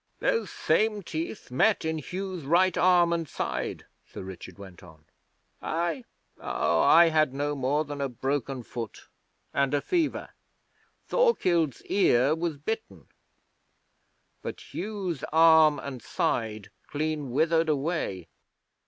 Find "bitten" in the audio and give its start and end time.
12.57-13.09